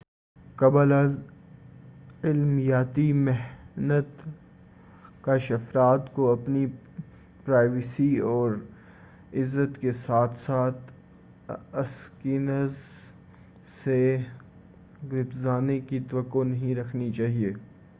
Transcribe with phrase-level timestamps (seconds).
[0.57, 6.65] قبل ازعملیاتی مخنث افراد کو اپنی
[7.45, 8.49] پرائیویسی اور
[9.33, 10.91] عزت کے ساتھ
[11.75, 12.75] اسکینرز
[13.75, 13.99] سے
[15.05, 17.51] گپزرنے کی توقع نہیں رکھنی چاہیے